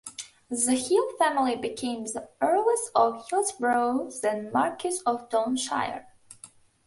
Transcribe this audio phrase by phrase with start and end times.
[0.49, 6.05] The Hill family became the Earls of Hillsborough, then Marquises of Downshire.